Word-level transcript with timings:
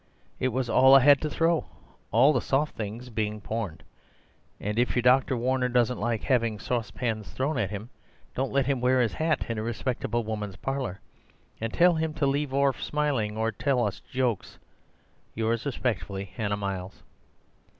It 0.39 0.47
was 0.47 0.67
all 0.67 0.95
I 0.95 1.01
had 1.01 1.21
to 1.21 1.29
throw, 1.29 1.67
all 2.09 2.33
the 2.33 2.41
soft 2.41 2.73
things 2.75 3.11
being 3.11 3.39
porned, 3.39 3.81
and 4.59 4.79
if 4.79 4.95
your 4.95 5.03
Docter 5.03 5.37
Warner 5.37 5.69
doesn't 5.69 5.99
like 5.99 6.23
having 6.23 6.57
sorsepans 6.57 7.29
thrown 7.29 7.59
at 7.59 7.69
him, 7.69 7.91
don't 8.33 8.51
let 8.51 8.65
him 8.65 8.81
wear 8.81 8.99
his 8.99 9.13
hat 9.13 9.45
in 9.47 9.59
a 9.59 9.61
respectable 9.63 10.23
woman's 10.23 10.55
parler, 10.55 11.01
and 11.59 11.71
tell 11.71 11.93
him 11.93 12.15
to 12.15 12.25
leave 12.25 12.51
orf 12.51 12.81
smiling 12.83 13.37
or 13.37 13.51
tell 13.51 13.85
us 13.85 13.99
the 13.99 14.09
joke.—Yours 14.09 15.67
respectfully, 15.67 16.25
Hannah 16.25 16.57
Miles. 16.57 17.03